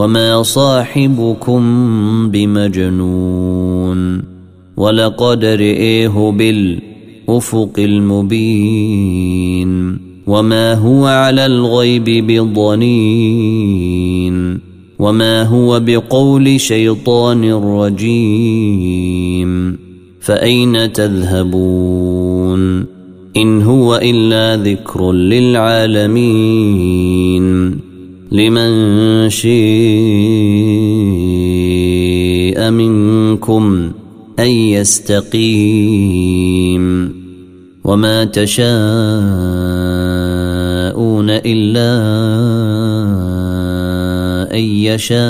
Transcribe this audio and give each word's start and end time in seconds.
وما 0.00 0.42
صاحبكم 0.42 1.60
بمجنون 2.30 4.22
ولقد 4.76 5.44
رئيه 5.44 6.30
بالافق 6.30 7.72
المبين 7.78 9.70
وما 10.26 10.74
هو 10.74 11.06
على 11.06 11.46
الغيب 11.46 12.04
بضنين 12.26 13.50
وما 14.98 15.42
هو 15.42 15.80
بقول 15.80 16.60
شيطان 16.60 17.52
رجيم 17.52 19.50
فاين 20.20 20.92
تذهبون 20.92 22.86
ان 23.36 23.62
هو 23.62 23.96
الا 23.96 24.56
ذكر 24.62 25.12
للعالمين 25.12 26.50
لمن 28.32 29.30
شيء 29.30 29.50
منكم 32.70 33.92
أن 34.38 34.50
يستقيم 34.78 36.00
وما 37.84 38.24
تشاءون 38.24 38.70
إلا 41.30 41.90
أن 44.54 44.64
يشاء 44.64 45.20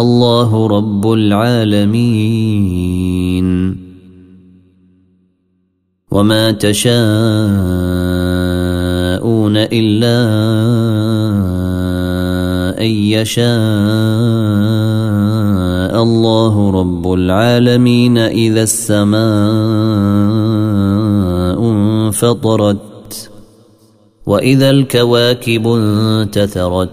الله 0.00 0.66
رب 0.66 1.12
العالمين 1.12 2.64
وما 6.10 6.50
تشاءون 6.50 8.33
يشاءون 9.54 9.68
إلا 9.72 10.16
أن 12.80 12.86
يشاء 12.86 13.44
الله 16.02 16.70
رب 16.70 17.12
العالمين. 17.12 18.18
إذا 18.18 18.62
السماء 18.62 19.20
انفطرت 21.70 23.30
وإذا 24.26 24.70
الكواكب 24.70 25.66
انتثرت 25.68 26.90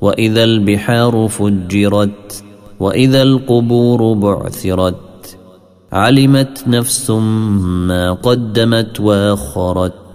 وإذا 0.00 0.44
البحار 0.44 1.28
فجرت 1.28 2.44
وإذا 2.80 3.22
القبور 3.22 4.12
بعثرت 4.12 4.96
علمت 5.92 6.68
نفس 6.68 7.10
ما 7.10 8.12
قدمت 8.12 9.00
وأخرت 9.00 10.05